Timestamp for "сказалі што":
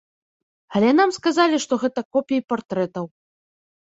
1.17-1.73